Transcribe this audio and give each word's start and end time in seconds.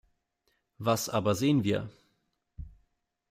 Was 0.79 1.09
aber 1.09 1.35
sehen 1.35 1.63
wir? 1.63 1.87